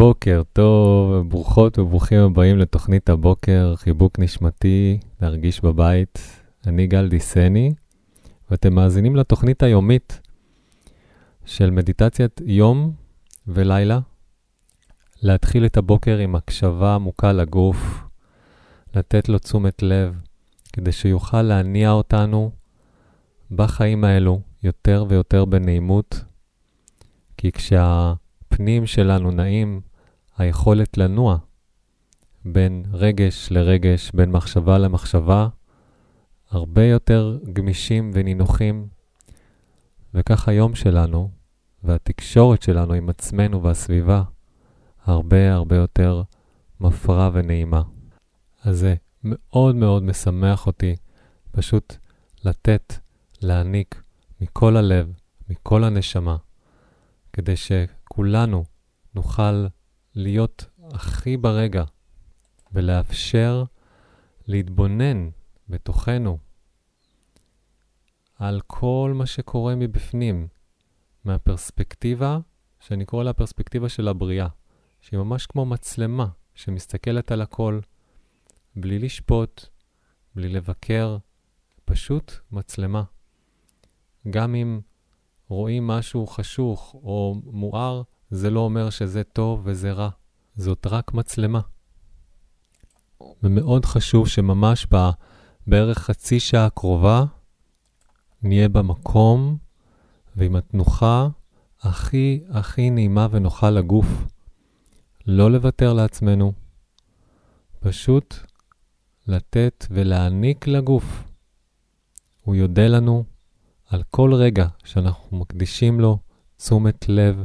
בוקר 0.00 0.42
טוב, 0.52 1.28
ברוכות 1.28 1.78
וברוכים 1.78 2.20
הבאים 2.20 2.58
לתוכנית 2.58 3.10
הבוקר, 3.10 3.74
חיבוק 3.76 4.18
נשמתי, 4.18 4.98
להרגיש 5.20 5.60
בבית. 5.60 6.18
אני 6.66 6.86
גל 6.86 7.08
דיסני, 7.08 7.72
ואתם 8.50 8.74
מאזינים 8.74 9.16
לתוכנית 9.16 9.62
היומית 9.62 10.20
של 11.44 11.70
מדיטציית 11.70 12.40
יום 12.44 12.92
ולילה. 13.46 14.00
להתחיל 15.22 15.66
את 15.66 15.76
הבוקר 15.76 16.18
עם 16.18 16.34
הקשבה 16.34 16.94
עמוקה 16.94 17.32
לגוף, 17.32 18.04
לתת 18.94 19.28
לו 19.28 19.38
תשומת 19.38 19.82
לב, 19.82 20.20
כדי 20.72 20.92
שיוכל 20.92 21.42
להניע 21.42 21.90
אותנו 21.90 22.50
בחיים 23.50 24.04
האלו 24.04 24.40
יותר 24.62 25.04
ויותר 25.08 25.44
בנעימות, 25.44 26.24
כי 27.36 27.52
כשה... 27.52 28.12
הפנים 28.52 28.86
שלנו 28.86 29.30
נעים, 29.30 29.80
היכולת 30.40 30.98
לנוע 30.98 31.36
בין 32.44 32.84
רגש 32.92 33.48
לרגש, 33.50 34.10
בין 34.14 34.30
מחשבה 34.30 34.78
למחשבה, 34.78 35.48
הרבה 36.50 36.84
יותר 36.84 37.38
גמישים 37.52 38.10
ונינוחים, 38.14 38.88
וכך 40.14 40.48
היום 40.48 40.74
שלנו 40.74 41.30
והתקשורת 41.82 42.62
שלנו 42.62 42.92
עם 42.94 43.08
עצמנו 43.08 43.62
והסביבה 43.62 44.22
הרבה 45.04 45.54
הרבה 45.54 45.76
יותר 45.76 46.22
מפרה 46.80 47.30
ונעימה. 47.32 47.82
אז 48.62 48.78
זה 48.78 48.94
מאוד 49.24 49.74
מאוד 49.74 50.02
משמח 50.02 50.66
אותי 50.66 50.96
פשוט 51.50 51.96
לתת, 52.44 52.94
להעניק 53.42 54.02
מכל 54.40 54.76
הלב, 54.76 55.12
מכל 55.48 55.84
הנשמה, 55.84 56.36
כדי 57.32 57.56
ש... 57.56 57.72
כולנו 58.04 58.64
נוכל 59.14 59.66
להיות 60.14 60.64
הכי 60.92 61.36
ברגע 61.36 61.84
ולאפשר 62.72 63.64
להתבונן 64.46 65.30
בתוכנו 65.68 66.38
על 68.34 68.60
כל 68.66 69.12
מה 69.14 69.26
שקורה 69.26 69.74
מבפנים, 69.74 70.48
מהפרספקטיבה, 71.24 72.38
שאני 72.80 73.04
קורא 73.04 73.24
לה 73.24 73.32
פרספקטיבה 73.32 73.88
של 73.88 74.08
הבריאה, 74.08 74.48
שהיא 75.00 75.18
ממש 75.18 75.46
כמו 75.46 75.66
מצלמה 75.66 76.26
שמסתכלת 76.54 77.32
על 77.32 77.40
הכל, 77.40 77.80
בלי 78.76 78.98
לשפוט, 78.98 79.66
בלי 80.34 80.48
לבקר, 80.48 81.16
פשוט 81.84 82.32
מצלמה. 82.52 83.02
גם 84.30 84.54
אם 84.54 84.80
רואים 85.48 85.86
משהו 85.86 86.26
חשוך 86.26 86.94
או 86.94 87.40
מואר, 87.44 88.02
זה 88.30 88.50
לא 88.50 88.60
אומר 88.60 88.90
שזה 88.90 89.24
טוב 89.24 89.60
וזה 89.64 89.92
רע. 89.92 90.08
זאת 90.56 90.86
רק 90.86 91.14
מצלמה. 91.14 91.60
ומאוד 93.42 93.84
חשוב 93.84 94.28
שממש 94.28 94.86
ב, 94.92 94.96
בערך 95.66 95.98
חצי 95.98 96.40
שעה 96.40 96.66
הקרובה 96.66 97.24
נהיה 98.42 98.68
במקום 98.68 99.56
ועם 100.36 100.56
התנוחה 100.56 101.28
הכי 101.80 102.40
הכי 102.50 102.90
נעימה 102.90 103.26
ונוחה 103.30 103.70
לגוף. 103.70 104.06
לא 105.26 105.50
לוותר 105.50 105.92
לעצמנו, 105.92 106.52
פשוט 107.80 108.34
לתת 109.26 109.86
ולהעניק 109.90 110.66
לגוף. 110.66 111.24
הוא 112.42 112.54
יודה 112.54 112.86
לנו 112.86 113.24
על 113.86 114.02
כל 114.10 114.34
רגע 114.34 114.66
שאנחנו 114.84 115.38
מקדישים 115.38 116.00
לו 116.00 116.18
תשומת 116.56 117.08
לב 117.08 117.44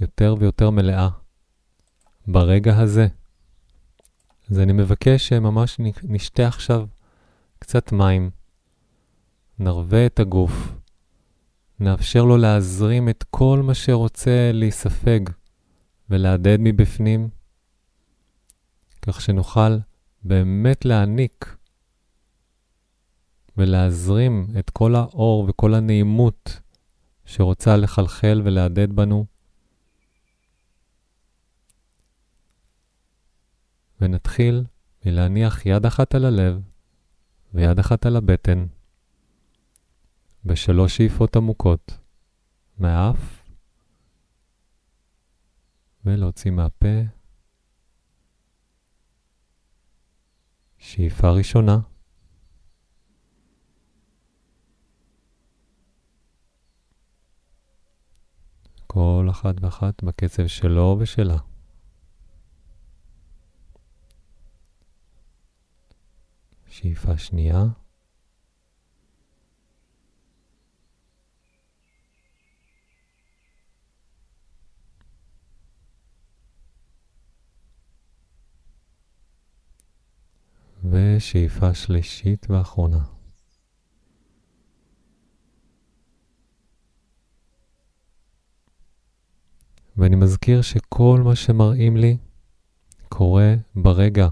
יותר 0.00 0.34
ויותר 0.38 0.70
מלאה 0.70 1.08
ברגע 2.26 2.78
הזה. 2.78 3.06
אז 4.50 4.60
אני 4.60 4.72
מבקש 4.72 5.28
שממש 5.28 5.76
נשתה 6.02 6.48
עכשיו 6.48 6.86
קצת 7.58 7.92
מים, 7.92 8.30
נרווה 9.58 10.06
את 10.06 10.20
הגוף, 10.20 10.72
נאפשר 11.80 12.24
לו 12.24 12.36
להזרים 12.36 13.08
את 13.08 13.24
כל 13.30 13.62
מה 13.64 13.74
שרוצה 13.74 14.50
להיספג 14.54 15.20
ולהדהד 16.10 16.60
מבפנים, 16.62 17.28
כך 19.02 19.20
שנוכל 19.20 19.78
באמת 20.22 20.84
להעניק 20.84 21.56
ולהזרים 23.56 24.46
את 24.58 24.70
כל 24.70 24.94
האור 24.94 25.44
וכל 25.48 25.74
הנעימות 25.74 26.60
שרוצה 27.26 27.76
לחלחל 27.76 28.42
ולהדהד 28.44 28.92
בנו. 28.92 29.37
ונתחיל 34.00 34.64
מלהניח 35.06 35.66
יד 35.66 35.86
אחת 35.86 36.14
על 36.14 36.24
הלב 36.24 36.62
ויד 37.54 37.78
אחת 37.78 38.06
על 38.06 38.16
הבטן, 38.16 38.66
בשלוש 40.44 40.96
שאיפות 40.96 41.36
עמוקות 41.36 41.98
מהאף, 42.78 43.44
ולהוציא 46.04 46.50
מהפה. 46.50 47.18
שאיפה 50.78 51.30
ראשונה. 51.30 51.78
כל 58.86 59.26
אחת 59.30 59.54
ואחת 59.60 60.02
בקצב 60.02 60.46
שלו 60.46 60.96
ושלה. 61.00 61.47
שאיפה 66.78 67.18
שנייה. 67.18 67.64
ושאיפה 80.84 81.74
שלישית 81.74 82.46
ואחרונה. 82.50 83.04
ואני 89.96 90.16
מזכיר 90.16 90.62
שכל 90.62 91.20
מה 91.24 91.36
שמראים 91.36 91.96
לי 91.96 92.16
קורה 93.08 93.54
ברגע. 93.74 94.28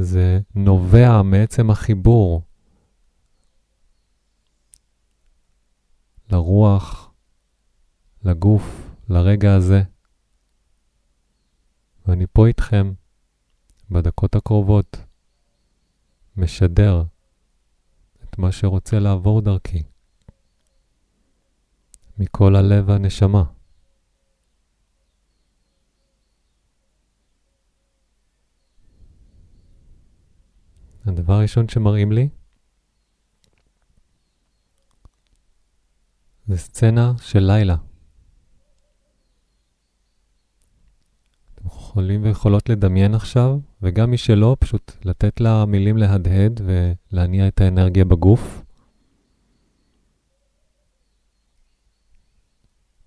זה 0.00 0.40
נובע 0.54 1.22
מעצם 1.22 1.70
החיבור 1.70 2.42
לרוח, 6.30 7.10
לגוף, 8.24 8.90
לרגע 9.08 9.54
הזה. 9.54 9.82
ואני 12.06 12.26
פה 12.32 12.46
איתכם 12.46 12.92
בדקות 13.90 14.34
הקרובות, 14.34 14.96
משדר 16.36 17.02
את 18.24 18.38
מה 18.38 18.52
שרוצה 18.52 18.98
לעבור 18.98 19.40
דרכי. 19.40 19.82
מכל 22.18 22.56
הלב 22.56 22.88
והנשמה. 22.88 23.57
הדבר 31.08 31.34
הראשון 31.34 31.68
שמראים 31.68 32.12
לי 32.12 32.28
זה 36.46 36.56
סצנה 36.56 37.12
של 37.20 37.38
לילה. 37.38 37.76
אתם 41.54 41.66
יכולים 41.66 42.22
ויכולות 42.22 42.68
לדמיין 42.68 43.14
עכשיו, 43.14 43.58
וגם 43.82 44.10
מי 44.10 44.18
שלא, 44.18 44.56
פשוט 44.60 44.92
לתת 45.04 45.40
לה 45.40 45.64
מילים 45.66 45.96
להדהד 45.96 46.60
ולהניע 46.64 47.48
את 47.48 47.60
האנרגיה 47.60 48.04
בגוף. 48.04 48.62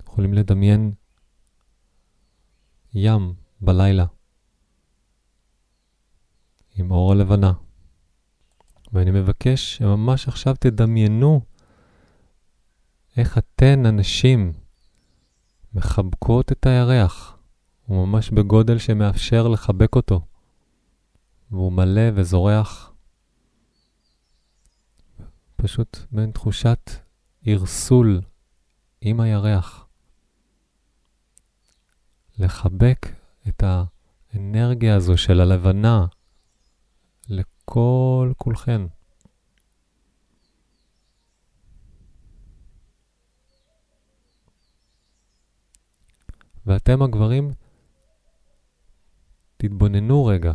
יכולים 0.08 0.34
לדמיין 0.34 0.94
ים 2.94 3.34
בלילה 3.62 4.06
עם 6.76 6.92
אור 6.92 7.12
הלבנה. 7.12 7.54
ואני 8.94 9.12
מבקש 9.12 9.78
שממש 9.78 10.28
עכשיו 10.28 10.56
תדמיינו 10.60 11.42
איך 13.18 13.38
אתן, 13.38 13.86
הנשים, 13.86 14.54
מחבקות 15.74 16.52
את 16.52 16.66
הירח. 16.66 17.38
הוא 17.86 18.08
ממש 18.08 18.30
בגודל 18.30 18.78
שמאפשר 18.78 19.48
לחבק 19.48 19.96
אותו, 19.96 20.22
והוא 21.52 21.72
מלא 21.72 22.02
וזורח. 22.16 22.92
פשוט 25.56 25.98
בין 26.12 26.32
תחושת 26.32 26.92
ערסול 27.46 28.22
עם 29.02 29.20
הירח. 29.20 29.86
לחבק 32.40 33.08
את 33.48 33.64
האנרגיה 33.64 34.96
הזו 34.96 35.18
של 35.18 35.42
הלבנה 35.42 36.06
לכל 37.72 38.32
כולכן. 38.38 38.82
ואתם 46.66 47.02
הגברים, 47.02 47.54
תתבוננו 49.58 50.26
רגע 50.26 50.54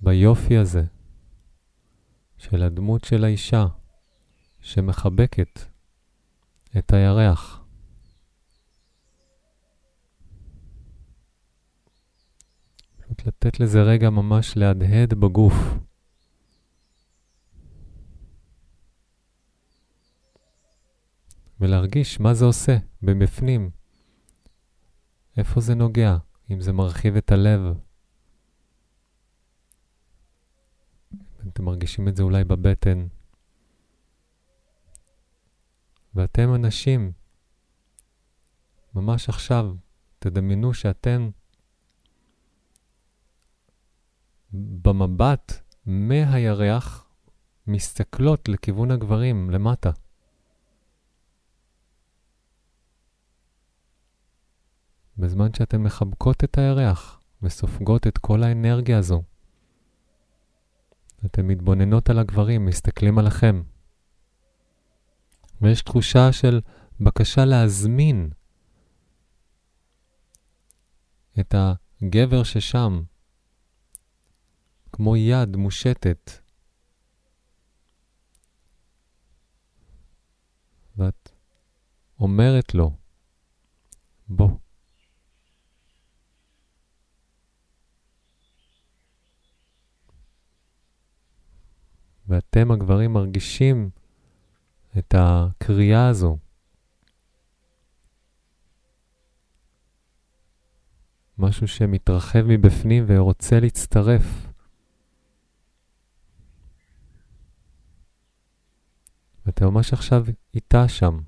ביופי 0.00 0.56
הזה 0.56 0.82
של 2.38 2.62
הדמות 2.62 3.04
של 3.04 3.24
האישה 3.24 3.66
שמחבקת 4.60 5.60
את 6.78 6.92
הירח. 6.92 7.59
לתת 13.26 13.60
לזה 13.60 13.82
רגע 13.82 14.10
ממש 14.10 14.56
להדהד 14.56 15.14
בגוף. 15.14 15.54
ולהרגיש 21.60 22.20
מה 22.20 22.34
זה 22.34 22.44
עושה 22.44 22.76
במפנים. 23.02 23.70
איפה 25.36 25.60
זה 25.60 25.74
נוגע, 25.74 26.16
אם 26.50 26.60
זה 26.60 26.72
מרחיב 26.72 27.16
את 27.16 27.32
הלב. 27.32 27.60
אתם 31.48 31.64
מרגישים 31.64 32.08
את 32.08 32.16
זה 32.16 32.22
אולי 32.22 32.44
בבטן. 32.44 33.06
ואתם 36.14 36.54
אנשים, 36.54 37.12
ממש 38.94 39.28
עכשיו, 39.28 39.74
תדמיינו 40.18 40.74
שאתם 40.74 41.30
במבט 44.52 45.52
מהירח 45.86 47.06
מסתכלות 47.66 48.48
לכיוון 48.48 48.90
הגברים 48.90 49.50
למטה. 49.50 49.90
בזמן 55.18 55.54
שאתן 55.54 55.82
מחבקות 55.82 56.44
את 56.44 56.58
הירח 56.58 57.20
וסופגות 57.42 58.06
את 58.06 58.18
כל 58.18 58.42
האנרגיה 58.42 58.98
הזו. 58.98 59.22
אתן 61.26 61.46
מתבוננות 61.46 62.10
על 62.10 62.18
הגברים, 62.18 62.66
מסתכלים 62.66 63.18
עליכם. 63.18 63.62
ויש 65.60 65.82
תחושה 65.82 66.32
של 66.32 66.60
בקשה 67.00 67.44
להזמין 67.44 68.30
את 71.40 71.54
הגבר 71.58 72.42
ששם, 72.42 73.02
כמו 74.92 75.16
יד 75.16 75.56
מושטת. 75.56 76.30
ואת 80.96 81.30
אומרת 82.20 82.74
לו, 82.74 82.90
בוא. 84.28 84.50
ואתם 92.28 92.70
הגברים 92.70 93.12
מרגישים 93.12 93.90
את 94.98 95.14
הקריאה 95.18 96.08
הזו. 96.08 96.38
משהו 101.38 101.68
שמתרחב 101.68 102.42
מבפנים 102.46 103.04
ורוצה 103.06 103.60
להצטרף. 103.60 104.49
ואתה 109.50 109.64
ממש 109.64 109.92
עכשיו 109.92 110.24
איתה 110.54 110.88
שם. 110.88 111.18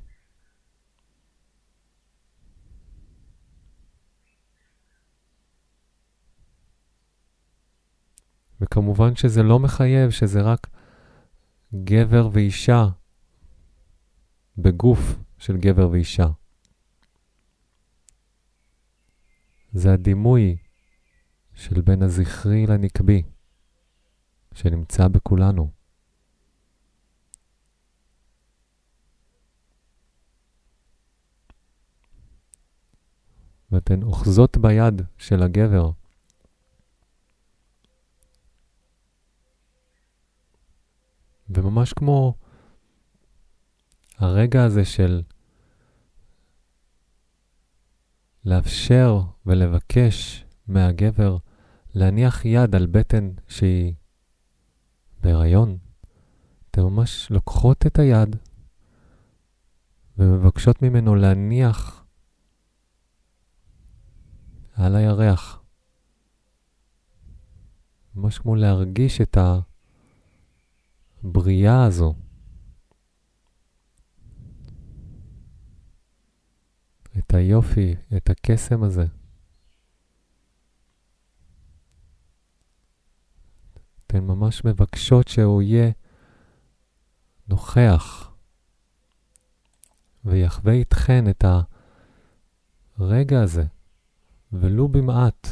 וכמובן 8.61 9.17
שזה 9.17 9.43
לא 9.43 9.59
מחייב, 9.59 10.11
שזה 10.11 10.43
רק 10.43 10.67
גבר 11.75 12.29
ואישה 12.33 12.89
בגוף 14.59 15.01
של 15.39 15.57
גבר 15.57 15.91
ואישה. 15.91 16.27
זה 19.73 19.93
הדימוי 19.93 20.57
של 21.55 21.81
בין 21.81 22.03
הזכרי 22.03 22.67
לנקבי 22.67 23.23
שנמצא 24.55 25.09
בכולנו. 25.09 25.82
ואתן 33.73 34.03
אוחזות 34.03 34.57
ביד 34.57 35.03
של 35.19 35.43
הגבר. 35.43 35.91
וממש 41.49 41.93
כמו 41.93 42.35
הרגע 44.19 44.65
הזה 44.65 44.85
של 44.85 45.23
לאפשר 48.45 49.21
ולבקש 49.47 50.45
מהגבר 50.69 51.37
להניח 51.95 52.45
יד 52.45 52.75
על 52.75 52.87
בטן 52.87 53.31
שהיא 53.49 53.95
בהיריון, 55.21 55.79
אתן 56.71 56.83
ממש 56.83 57.31
לוקחות 57.31 57.87
את 57.87 57.99
היד 57.99 58.37
ומבקשות 60.19 60.83
ממנו 60.83 61.15
להניח 61.15 62.02
על 64.83 64.97
הירח. 64.97 65.63
ממש 68.15 68.39
כמו 68.39 68.57
להרגיש 68.57 69.21
את. 69.21 69.37
הבריאה 71.25 71.85
הזו. 71.85 72.15
את 77.19 77.35
היופי, 77.35 77.95
את 78.17 78.31
הקסם 78.31 78.83
הזה. 78.83 79.07
אתן 84.07 84.25
ממש 84.25 84.65
מבקשות 84.65 85.29
שהוא 85.29 85.63
יהיה 85.63 85.91
נוכח 87.49 88.31
ויחווה 90.25 90.73
איתכן 90.73 91.31
את 91.31 91.45
הרגע 92.99 93.43
הזה, 93.43 93.65
ולו 94.53 94.89
במעט 94.89 95.49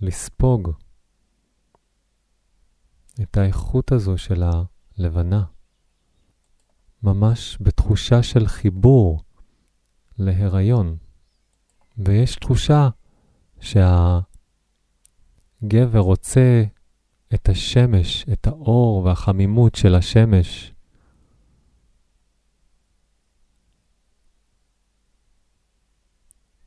לספוג 0.00 0.70
את 3.22 3.36
האיכות 3.36 3.92
הזו 3.92 4.18
של 4.18 4.42
ה... 4.42 4.62
לבנה, 4.98 5.44
ממש 7.02 7.58
בתחושה 7.60 8.22
של 8.22 8.46
חיבור 8.46 9.22
להיריון. 10.18 10.96
ויש 11.98 12.36
תחושה 12.36 12.88
שהגבר 13.60 14.28
רוצה 15.98 16.64
את 17.34 17.48
השמש, 17.48 18.24
את 18.32 18.46
האור 18.46 19.04
והחמימות 19.04 19.74
של 19.74 19.94
השמש. 19.94 20.72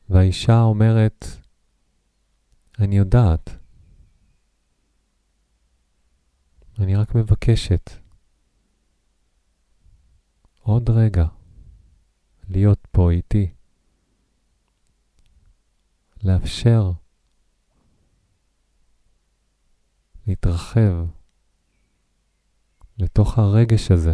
והאישה 0.09 0.61
אומרת, 0.61 1.42
אני 2.83 2.97
יודעת, 2.97 3.49
אני 6.79 6.95
רק 6.95 7.15
מבקשת. 7.15 7.89
עוד 10.59 10.89
רגע 10.89 11.25
להיות 12.49 12.87
פה 12.91 13.11
איתי. 13.11 13.53
לאפשר 16.23 16.91
להתרחב 20.27 21.05
לתוך 22.97 23.37
הרגש 23.37 23.91
הזה, 23.91 24.11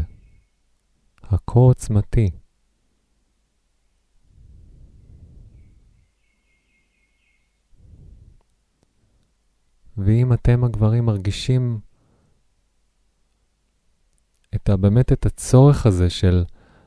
הכה 1.23 1.59
עוצמתי. 1.59 2.29
ואם 10.05 10.33
אתם 10.33 10.63
הגברים 10.63 11.05
מרגישים 11.05 11.79
את 14.55 14.69
ה, 14.69 14.77
באמת 14.77 15.11
את 15.11 15.25
הצורך 15.25 15.85
הזה 15.85 16.09
של 16.09 16.45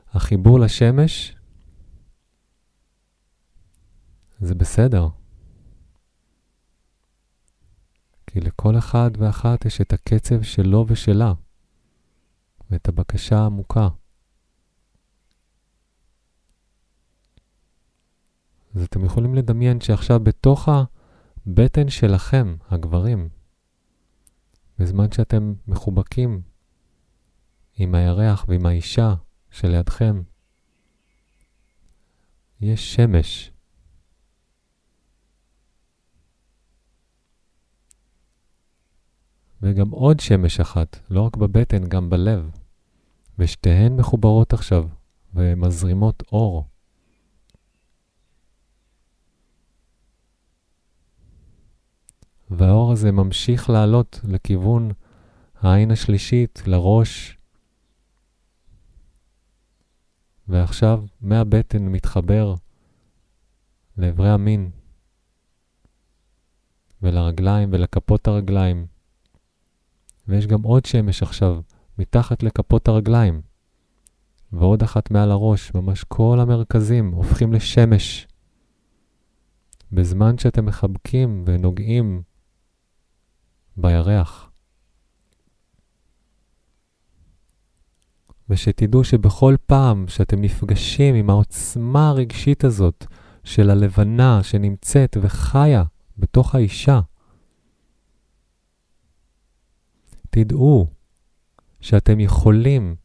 החיבור 0.09 0.59
לשמש, 0.59 1.35
זה 4.39 4.55
בסדר. 4.55 5.07
כי 8.27 8.39
לכל 8.39 8.77
אחד 8.77 9.11
ואחת 9.17 9.65
יש 9.65 9.81
את 9.81 9.93
הקצב 9.93 10.41
שלו 10.41 10.85
ושלה, 10.87 11.33
ואת 12.69 12.87
הבקשה 12.87 13.37
העמוקה. 13.39 13.87
אז 18.75 18.83
אתם 18.83 19.05
יכולים 19.05 19.35
לדמיין 19.35 19.81
שעכשיו 19.81 20.19
בתוך 20.19 20.69
הבטן 21.47 21.89
שלכם, 21.89 22.55
הגברים, 22.69 23.29
בזמן 24.79 25.11
שאתם 25.11 25.53
מחובקים 25.67 26.41
עם 27.75 27.95
הירח 27.95 28.45
ועם 28.47 28.65
האישה 28.65 29.15
שלידכם, 29.51 30.21
יש 32.61 32.95
שמש. 32.95 33.51
וגם 39.61 39.89
עוד 39.89 40.19
שמש 40.19 40.59
אחת, 40.59 40.99
לא 41.09 41.21
רק 41.21 41.37
בבטן, 41.37 41.83
גם 41.87 42.09
בלב. 42.09 42.51
ושתיהן 43.39 43.95
מחוברות 43.95 44.53
עכשיו 44.53 44.87
ומזרימות 45.33 46.23
אור. 46.31 46.72
והאור 52.57 52.91
הזה 52.91 53.11
ממשיך 53.11 53.69
לעלות 53.69 54.19
לכיוון 54.23 54.91
העין 55.59 55.91
השלישית, 55.91 56.63
לראש, 56.65 57.37
ועכשיו 60.47 61.03
מהבטן 61.21 61.85
מתחבר 61.87 62.55
לאברי 63.97 64.29
המין 64.29 64.69
ולרגליים 67.01 67.69
ולכפות 67.71 68.27
הרגליים. 68.27 68.85
ויש 70.27 70.47
גם 70.47 70.61
עוד 70.61 70.85
שמש 70.85 71.23
עכשיו 71.23 71.61
מתחת 71.97 72.43
לכפות 72.43 72.87
הרגליים, 72.87 73.41
ועוד 74.51 74.83
אחת 74.83 75.11
מעל 75.11 75.31
הראש, 75.31 75.73
ממש 75.75 76.03
כל 76.03 76.37
המרכזים 76.41 77.11
הופכים 77.11 77.53
לשמש. 77.53 78.27
בזמן 79.91 80.37
שאתם 80.37 80.65
מחבקים 80.65 81.43
ונוגעים 81.47 82.23
בירח. 83.77 84.49
ושתדעו 88.49 89.03
שבכל 89.03 89.55
פעם 89.65 90.07
שאתם 90.07 90.41
נפגשים 90.41 91.15
עם 91.15 91.29
העוצמה 91.29 92.09
הרגשית 92.09 92.63
הזאת 92.63 93.05
של 93.43 93.69
הלבנה 93.69 94.43
שנמצאת 94.43 95.17
וחיה 95.21 95.83
בתוך 96.17 96.55
האישה, 96.55 96.99
תדעו 100.29 100.87
שאתם 101.81 102.19
יכולים 102.19 102.95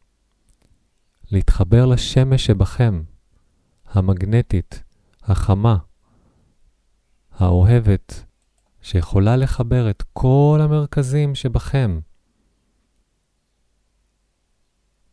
להתחבר 1.31 1.85
לשמש 1.85 2.45
שבכם, 2.45 3.03
המגנטית, 3.85 4.83
החמה, 5.23 5.77
האוהבת, 7.31 8.25
שיכולה 8.81 9.35
לחבר 9.35 9.89
את 9.89 10.03
כל 10.13 10.59
המרכזים 10.63 11.35
שבכם 11.35 11.99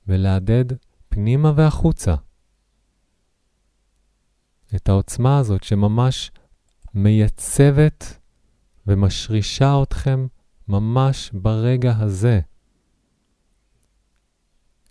ולהדד 0.07 0.65
פנימה 1.09 1.53
והחוצה 1.57 2.15
את 4.77 4.89
העוצמה 4.89 5.39
הזאת 5.39 5.63
שממש 5.63 6.31
מייצבת 6.95 8.19
ומשרישה 8.87 9.83
אתכם 9.83 10.27
ממש 10.69 11.31
ברגע 11.35 11.97
הזה. 11.99 12.41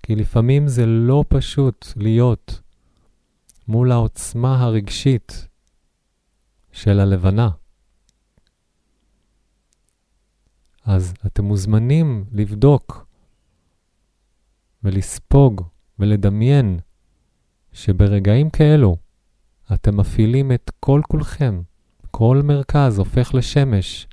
כי 0.04 0.16
לפעמים 0.16 0.68
זה 0.68 0.86
לא 0.86 1.24
פשוט 1.28 1.86
להיות 1.96 2.62
מול 3.68 3.92
העוצמה 3.92 4.64
הרגשית 4.64 5.48
של 6.72 7.00
הלבנה. 7.00 7.50
אז 10.86 11.14
אתם 11.26 11.46
מוזמנים 11.46 12.26
לבדוק 12.32 13.06
ולספוג 14.84 15.62
ולדמיין 16.00 16.80
שברגעים 17.74 18.50
כאלו 18.50 18.98
אתם 19.74 19.98
מפעילים 19.98 20.52
את 20.52 20.72
כל 20.80 21.02
כולכם, 21.08 21.62
כל 22.12 22.42
מרכז 22.44 23.00
הופך 23.00 23.34
לשמש, 23.34 24.08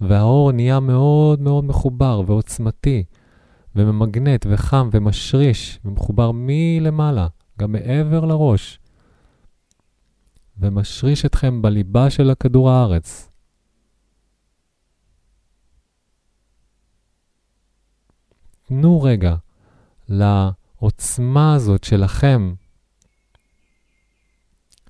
והאור 0.00 0.52
נהיה 0.52 0.80
מאוד 0.80 1.40
מאוד 1.40 1.64
מחובר 1.64 2.22
ועוצמתי, 2.26 3.04
וממגנט 3.76 4.46
וחם 4.50 4.88
ומשריש, 4.92 5.80
ומחובר 5.84 6.30
מלמעלה, 6.34 7.26
גם 7.58 7.72
מעבר 7.72 8.24
לראש, 8.24 8.80
ומשריש 10.58 11.24
אתכם 11.24 11.62
בליבה 11.62 12.10
של 12.10 12.30
הכדור 12.30 12.70
הארץ. 12.70 13.27
תנו 18.68 19.02
רגע 19.02 19.36
לעוצמה 20.08 21.54
הזאת 21.54 21.84
שלכם 21.84 22.54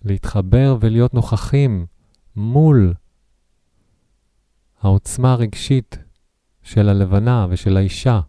להתחבר 0.04 0.76
ולהיות 0.80 1.14
נוכחים 1.14 1.87
מול 2.37 2.94
העוצמה 4.80 5.32
הרגשית 5.32 5.99
של 6.62 6.88
הלבנה 6.88 7.47
ושל 7.50 7.76
האישה. 7.76 8.20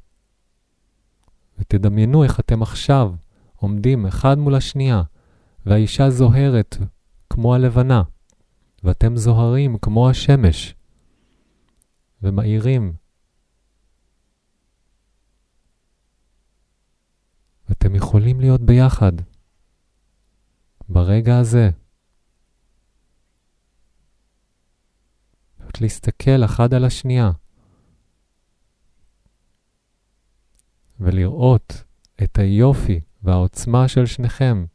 ותדמיינו 1.60 2.24
איך 2.24 2.40
אתם 2.40 2.62
עכשיו 2.62 3.14
עומדים 3.56 4.06
אחד 4.06 4.38
מול 4.38 4.56
השנייה, 4.56 5.04
והאישה 5.66 6.10
זוהרת 6.10 6.78
כמו 7.30 7.56
הלבנה, 7.56 8.04
ואתם 8.84 9.16
זוהרים 9.18 9.78
כמו 9.78 10.10
השמש, 10.10 10.76
ומאירים. 12.24 12.94
ואתם 17.70 17.96
יכולים 17.96 18.40
להיות 18.40 18.62
ביחד. 18.62 19.12
ברגע 20.90 21.38
הזה. 21.38 21.70
פשוט 25.58 25.82
להסתכל 25.82 26.46
אחד 26.46 26.74
על 26.74 26.86
השנייה. 26.86 27.32
ולראות 31.00 31.84
את 32.24 32.40
היופי 32.40 33.00
והעוצמה 33.24 33.88
של 33.88 34.06
שניכם, 34.06 34.66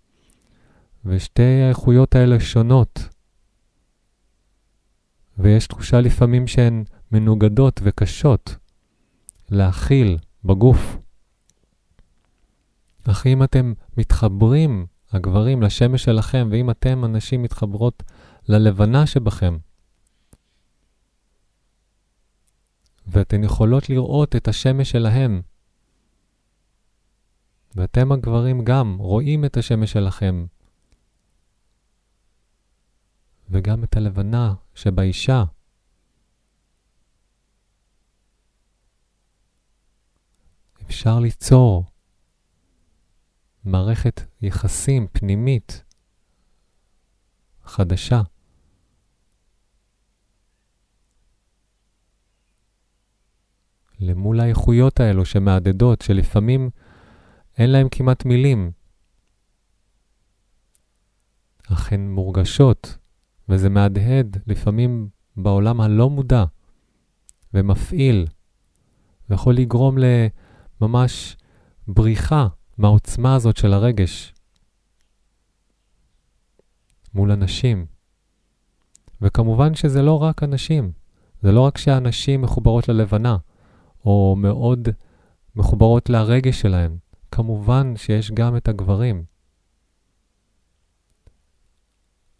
ושתי 1.04 1.62
האיכויות 1.62 2.14
האלה 2.14 2.40
שונות, 2.40 3.08
ויש 5.38 5.66
תחושה 5.66 6.00
לפעמים 6.00 6.46
שהן 6.46 6.84
מנוגדות 7.12 7.80
וקשות. 7.82 8.56
להכיל 9.50 10.18
בגוף. 10.44 11.03
אך 13.10 13.26
אם 13.26 13.42
אתם 13.42 13.72
מתחברים, 13.96 14.86
הגברים, 15.12 15.62
לשמש 15.62 16.04
שלכם, 16.04 16.48
ואם 16.50 16.70
אתם, 16.70 17.04
הנשים, 17.04 17.42
מתחברות 17.42 18.02
ללבנה 18.48 19.06
שבכם, 19.06 19.58
ואתן 23.06 23.44
יכולות 23.44 23.90
לראות 23.90 24.36
את 24.36 24.48
השמש 24.48 24.90
שלהם. 24.90 25.42
ואתם 27.76 28.12
הגברים 28.12 28.64
גם 28.64 28.96
רואים 28.98 29.44
את 29.44 29.56
השמש 29.56 29.92
שלכם. 29.92 30.46
וגם 33.50 33.84
את 33.84 33.96
הלבנה 33.96 34.54
שבאישה. 34.74 35.44
אפשר 40.86 41.18
ליצור 41.18 41.84
מערכת 43.64 44.20
יחסים 44.42 45.06
פנימית 45.12 45.84
חדשה. 47.64 48.22
למול 54.00 54.40
האיכויות 54.40 55.00
האלו 55.00 55.24
שמהדהדות, 55.24 56.00
שלפעמים 56.00 56.70
אין 57.58 57.70
להם 57.70 57.88
כמעט 57.90 58.24
מילים, 58.24 58.70
אך 61.72 61.92
הן 61.92 62.10
מורגשות, 62.10 62.98
וזה 63.48 63.68
מהדהד 63.68 64.36
לפעמים 64.46 65.08
בעולם 65.36 65.80
הלא 65.80 66.10
מודע, 66.10 66.44
ומפעיל, 67.54 68.26
ויכול 69.30 69.54
לגרום 69.54 69.96
לממש 70.80 71.36
בריחה 71.88 72.48
מהעוצמה 72.78 73.34
הזאת 73.34 73.56
של 73.56 73.72
הרגש 73.72 74.34
מול 77.14 77.32
אנשים. 77.32 77.86
וכמובן 79.20 79.74
שזה 79.74 80.02
לא 80.02 80.22
רק 80.22 80.42
הנשים, 80.42 80.92
זה 81.42 81.52
לא 81.52 81.60
רק 81.60 81.78
שהנשים 81.78 82.42
מחוברות 82.42 82.88
ללבנה, 82.88 83.36
או 84.04 84.36
מאוד 84.38 84.88
מחוברות 85.56 86.10
לרגש 86.10 86.60
שלהן, 86.60 86.96
כמובן 87.30 87.96
שיש 87.96 88.30
גם 88.30 88.56
את 88.56 88.68
הגברים. 88.68 89.24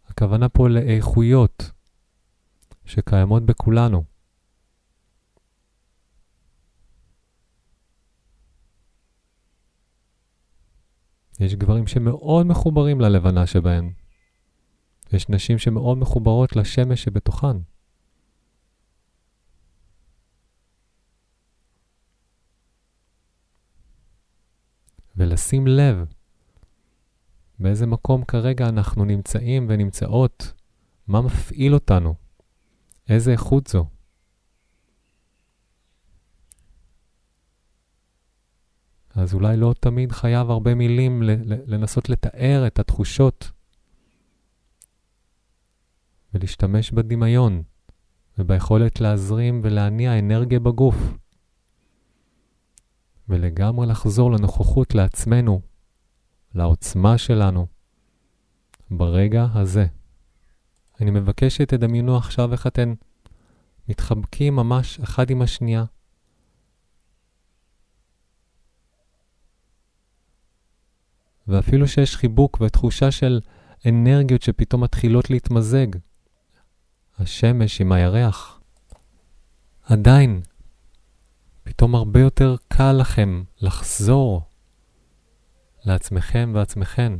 הכוונה 0.07 0.49
פה 0.49 0.69
לאיכויות 0.69 1.71
שקיימות 2.85 3.43
בכולנו. 3.45 4.14
יש 11.39 11.55
גברים 11.55 11.87
שמאוד 11.87 12.45
מחוברים 12.45 13.01
ללבנה 13.01 13.47
שבהם. 13.47 13.93
יש 15.13 15.29
נשים 15.29 15.57
שמאוד 15.57 15.97
מחוברות 15.97 16.55
לשמש 16.55 17.03
שבתוכן. 17.03 17.57
ולשים 25.17 25.67
לב 25.67 26.05
באיזה 27.59 27.85
מקום 27.85 28.25
כרגע 28.25 28.69
אנחנו 28.69 29.05
נמצאים 29.05 29.65
ונמצאות, 29.69 30.53
מה 31.07 31.21
מפעיל 31.21 31.73
אותנו, 31.73 32.15
איזה 33.09 33.31
איכות 33.31 33.67
זו. 33.67 33.94
אז 39.15 39.33
אולי 39.33 39.57
לא 39.57 39.73
תמיד 39.79 40.11
חייב 40.11 40.49
הרבה 40.51 40.75
מילים 40.75 41.21
לנסות 41.67 42.09
לתאר 42.09 42.67
את 42.67 42.79
התחושות 42.79 43.51
ולהשתמש 46.33 46.91
בדמיון 46.91 47.63
וביכולת 48.37 49.01
להזרים 49.01 49.61
ולהניע 49.63 50.19
אנרגיה 50.19 50.59
בגוף 50.59 50.95
ולגמרי 53.29 53.87
לחזור 53.87 54.31
לנוכחות 54.31 54.95
לעצמנו, 54.95 55.61
לעוצמה 56.55 57.17
שלנו, 57.17 57.67
ברגע 58.91 59.47
הזה. 59.53 59.85
אני 61.01 61.11
מבקש 61.11 61.57
שתדמיינו 61.57 62.17
עכשיו 62.17 62.51
איך 62.51 62.67
אתן 62.67 62.93
מתחבקים 63.89 64.55
ממש 64.55 64.99
אחד 64.99 65.29
עם 65.29 65.41
השנייה, 65.41 65.85
ואפילו 71.47 71.87
שיש 71.87 72.15
חיבוק 72.15 72.61
ותחושה 72.61 73.11
של 73.11 73.41
אנרגיות 73.89 74.41
שפתאום 74.41 74.83
מתחילות 74.83 75.29
להתמזג, 75.29 75.87
השמש 77.19 77.81
עם 77.81 77.91
הירח, 77.91 78.59
עדיין, 79.83 80.41
פתאום 81.63 81.95
הרבה 81.95 82.19
יותר 82.19 82.55
קל 82.67 82.91
לכם 82.91 83.43
לחזור 83.61 84.41
לעצמכם 85.85 86.51
ועצמכן. 86.55 87.13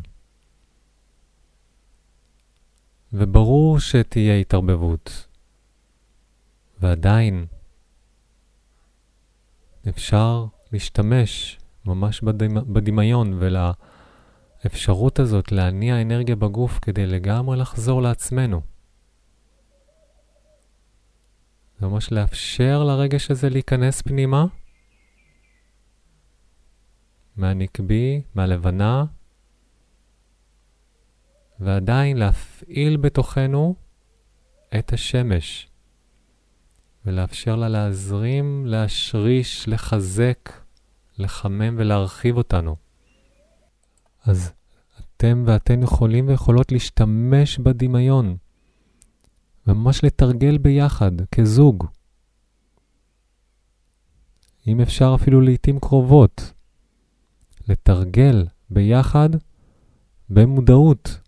וברור 3.13 3.79
שתהיה 3.79 4.35
התערבבות, 4.35 5.27
ועדיין 6.79 7.45
אפשר 9.89 10.45
להשתמש 10.71 11.59
ממש 11.85 12.21
בדמיון 12.67 13.33
ולה... 13.39 13.71
האפשרות 14.65 15.19
הזאת 15.19 15.51
להניע 15.51 16.01
אנרגיה 16.01 16.35
בגוף 16.35 16.79
כדי 16.81 17.05
לגמרי 17.05 17.57
לחזור 17.57 18.01
לעצמנו. 18.01 18.61
ממש 21.81 22.11
לאפשר 22.11 22.83
לרגש 22.83 23.31
הזה 23.31 23.49
להיכנס 23.49 24.01
פנימה, 24.01 24.45
מהנקבי, 27.35 28.21
מהלבנה, 28.35 29.05
ועדיין 31.59 32.17
להפעיל 32.17 32.97
בתוכנו 32.97 33.75
את 34.79 34.93
השמש, 34.93 35.67
ולאפשר 37.05 37.55
לה 37.55 37.69
להזרים, 37.69 38.65
להשריש, 38.65 39.67
לחזק, 39.67 40.49
לחמם 41.17 41.75
ולהרחיב 41.77 42.37
אותנו. 42.37 42.84
אז 44.25 44.51
אתם 44.99 45.43
ואתן 45.47 45.83
יכולים 45.83 46.27
ויכולות 46.27 46.71
להשתמש 46.71 47.59
בדמיון, 47.59 48.37
וממש 49.67 50.03
לתרגל 50.03 50.57
ביחד, 50.57 51.11
כזוג. 51.31 51.85
אם 54.67 54.81
אפשר 54.81 55.15
אפילו 55.21 55.41
לעתים 55.41 55.79
קרובות, 55.79 56.53
לתרגל 57.67 58.45
ביחד 58.69 59.29
במודעות 60.29 61.19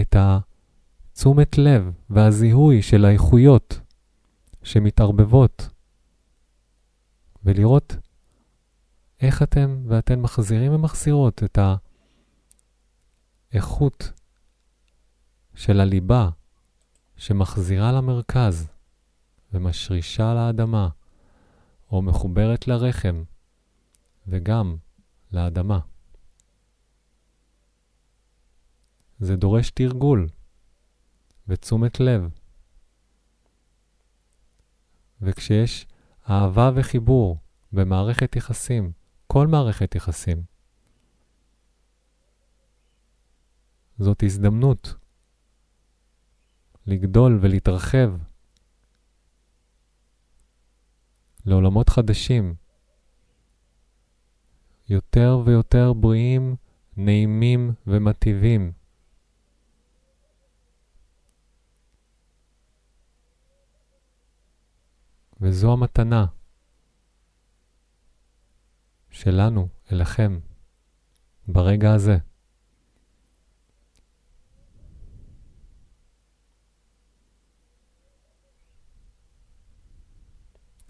את 0.00 0.16
התשומת 0.18 1.58
לב 1.58 1.92
והזיהוי 2.10 2.82
של 2.82 3.04
האיכויות 3.04 3.80
שמתערבבות, 4.62 5.68
ולראות 7.44 7.96
איך 9.20 9.42
אתם 9.42 9.82
ואתן 9.88 10.20
מחזירים 10.20 10.74
ומחזירות 10.74 11.42
את 11.44 11.58
האיכות 13.52 14.12
של 15.54 15.80
הליבה 15.80 16.28
שמחזירה 17.16 17.92
למרכז 17.92 18.68
ומשרישה 19.52 20.34
לאדמה, 20.34 20.88
או 21.92 22.02
מחוברת 22.02 22.68
לרחם 22.68 23.22
וגם 24.26 24.76
לאדמה. 25.32 25.78
זה 29.18 29.36
דורש 29.36 29.70
תרגול 29.70 30.28
ותשומת 31.48 32.00
לב. 32.00 32.28
וכשיש 35.22 35.86
אהבה 36.30 36.70
וחיבור 36.74 37.38
במערכת 37.72 38.36
יחסים, 38.36 38.92
כל 39.32 39.46
מערכת 39.46 39.94
יחסים. 39.94 40.42
זאת 43.98 44.22
הזדמנות 44.22 44.94
לגדול 46.86 47.38
ולהתרחב 47.42 48.12
לעולמות 51.44 51.88
חדשים, 51.88 52.54
יותר 54.88 55.38
ויותר 55.46 55.92
בריאים, 55.92 56.56
נעימים 56.96 57.72
ומטיבים. 57.86 58.72
וזו 65.40 65.72
המתנה. 65.72 66.26
שלנו 69.10 69.68
אליכם 69.92 70.38
ברגע 71.48 71.92
הזה. 71.92 72.18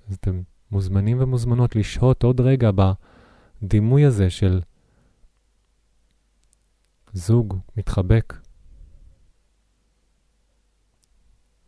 אז 0.09 0.15
אתם 0.15 0.43
מוזמנים 0.71 1.21
ומוזמנות 1.21 1.77
לשהות 1.77 2.23
עוד 2.23 2.41
רגע 2.41 2.71
בדימוי 3.63 4.05
הזה 4.05 4.31
של 4.31 4.61
זוג 7.13 7.59
מתחבק 7.77 8.35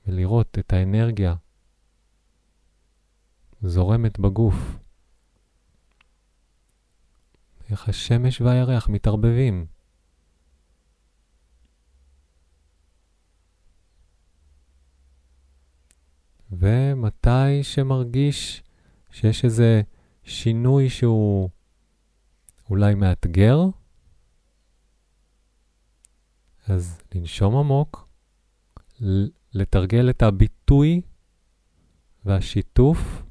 ולראות 0.06 0.58
את 0.58 0.72
האנרגיה 0.72 1.34
זורמת 3.62 4.18
בגוף. 4.18 4.81
איך 7.70 7.88
השמש 7.88 8.40
והירח 8.40 8.88
מתערבבים. 8.88 9.66
ומתי 16.50 17.62
שמרגיש 17.62 18.62
שיש 19.10 19.44
איזה 19.44 19.82
שינוי 20.24 20.88
שהוא 20.88 21.50
אולי 22.70 22.94
מאתגר, 22.94 23.58
אז 26.68 27.00
לנשום 27.14 27.56
עמוק, 27.56 28.08
לתרגל 29.54 30.10
את 30.10 30.22
הביטוי 30.22 31.02
והשיתוף 32.24 33.22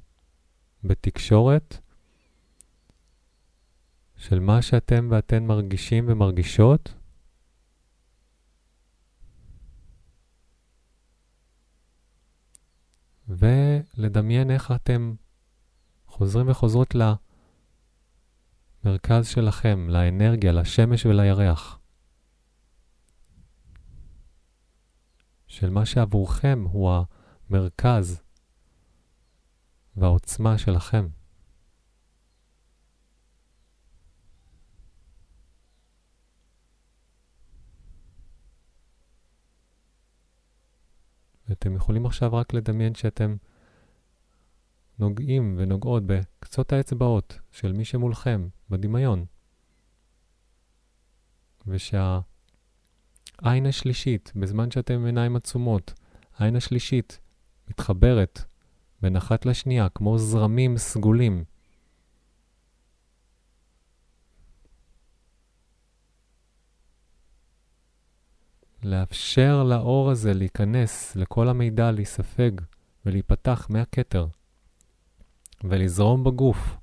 בתקשורת 0.84 1.78
של 4.22 4.40
מה 4.40 4.62
שאתם 4.62 5.08
ואתן 5.12 5.44
מרגישים 5.44 6.06
ומרגישות, 6.08 6.94
ולדמיין 13.28 14.52
איך 14.52 14.72
אתם 14.72 15.16
חוזרים 16.08 16.50
וחוזרות 16.50 16.96
למרכז 18.86 19.28
שלכם, 19.28 19.90
לאנרגיה, 19.90 20.52
לשמש 20.52 21.06
ולירח. 21.06 21.80
של 25.48 25.70
מה 25.70 25.86
שעבורכם 25.86 26.66
הוא 26.72 26.92
המרכז 27.50 28.22
והעוצמה 29.96 30.58
שלכם. 30.58 31.08
ואתם 41.62 41.76
יכולים 41.76 42.06
עכשיו 42.06 42.34
רק 42.34 42.54
לדמיין 42.54 42.96
שאתם 42.96 43.36
נוגעים 45.00 45.56
ונוגעות 45.58 46.04
בקצות 46.06 46.74
האצבעות 46.74 47.40
של 47.52 47.72
מי 47.72 47.86
שמולכם, 47.86 48.48
בדמיון. 48.70 49.26
ושהעין 51.68 52.26
השלישית, 53.70 54.32
בזמן 54.36 54.72
שאתם 54.72 54.94
עם 54.94 55.06
עיניים 55.06 55.36
עצומות, 55.36 55.94
העין 56.38 56.56
השלישית 56.56 57.20
מתחברת 57.70 58.44
בין 59.02 59.16
אחת 59.16 59.46
לשנייה, 59.46 59.90
כמו 59.90 60.18
זרמים 60.18 60.78
סגולים. 60.78 61.44
לאפשר 68.84 69.64
לאור 69.64 70.12
הזה 70.12 70.34
להיכנס, 70.34 71.16
לכל 71.16 71.50
המידע 71.50 71.92
להיספג 71.92 72.52
ולהיפתח 73.06 73.68
מהכתר 73.70 74.28
ולזרום 75.64 76.24
בגוף. 76.24 76.78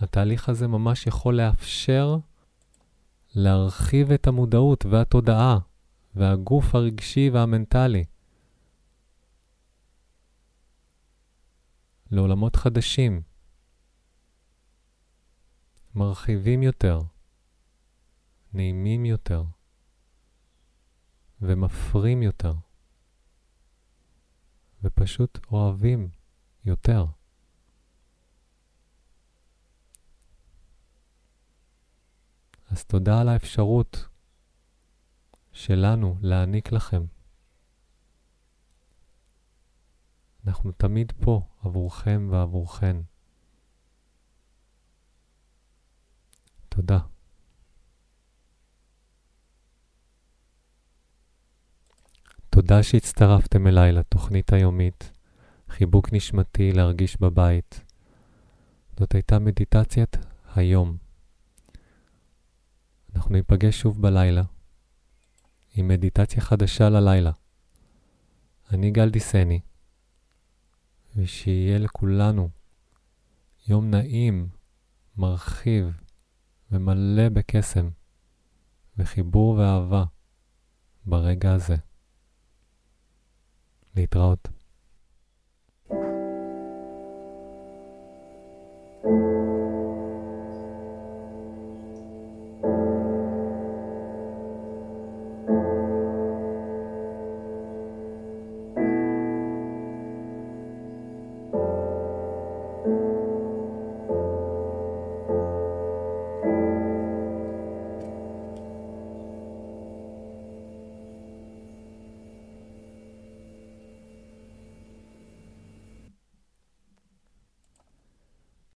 התהליך 0.00 0.48
הזה 0.48 0.66
ממש 0.66 1.06
יכול 1.06 1.36
לאפשר 1.36 2.16
להרחיב 3.34 4.12
את 4.12 4.26
המודעות 4.26 4.86
והתודעה 4.86 5.58
והגוף 6.14 6.74
הרגשי 6.74 7.30
והמנטלי 7.32 8.04
לעולמות 12.10 12.56
חדשים, 12.56 13.22
מרחיבים 15.94 16.62
יותר. 16.62 17.00
נעימים 18.52 19.04
יותר 19.04 19.44
ומפרים 21.40 22.22
יותר 22.22 22.54
ופשוט 24.82 25.38
אוהבים 25.50 26.10
יותר. 26.64 27.06
אז 32.70 32.84
תודה 32.84 33.20
על 33.20 33.28
האפשרות 33.28 34.08
שלנו 35.52 36.18
להעניק 36.20 36.72
לכם. 36.72 37.02
אנחנו 40.46 40.72
תמיד 40.72 41.12
פה 41.20 41.48
עבורכם 41.60 42.28
ועבורכן. 42.30 42.96
תודה. 46.68 46.98
תודה 52.60 52.82
שהצטרפתם 52.82 53.66
אליי 53.66 53.92
לתוכנית 53.92 54.52
היומית, 54.52 55.12
חיבוק 55.68 56.12
נשמתי 56.12 56.72
להרגיש 56.72 57.20
בבית. 57.20 57.80
זאת 58.98 59.14
הייתה 59.14 59.38
מדיטציית 59.38 60.16
היום. 60.54 60.96
אנחנו 63.14 63.34
ניפגש 63.34 63.80
שוב 63.80 64.02
בלילה 64.02 64.42
עם 65.74 65.88
מדיטציה 65.88 66.40
חדשה 66.40 66.88
ללילה. 66.88 67.30
אני 68.70 68.90
גל 68.90 69.10
דיסני, 69.10 69.60
ושיהיה 71.16 71.78
לכולנו 71.78 72.48
יום 73.68 73.90
נעים, 73.90 74.48
מרחיב 75.16 76.00
ומלא 76.70 77.28
בקסם 77.28 77.88
וחיבור 78.96 79.54
ואהבה 79.54 80.04
ברגע 81.06 81.52
הזה. 81.52 81.87
Petraut. 83.98 84.57